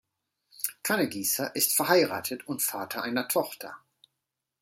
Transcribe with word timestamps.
Kannegiesser 0.81 1.55
ist 1.55 1.75
verheiratet 1.75 2.47
und 2.47 2.63
Vater 2.63 3.03
einer 3.03 3.27
Tochter. 3.27 3.77